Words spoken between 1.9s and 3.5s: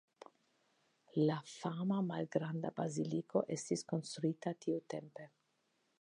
malgranda baziliko